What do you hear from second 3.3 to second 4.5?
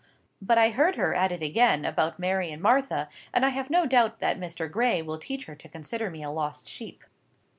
and I have no doubt that